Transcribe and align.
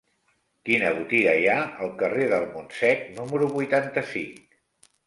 Quina 0.69 0.93
botiga 0.95 1.35
hi 1.41 1.45
ha 1.51 1.59
al 1.87 1.93
carrer 2.01 2.27
del 2.33 2.49
Montsec 2.57 3.07
número 3.21 3.53
vuitanta-cinc? 3.57 4.47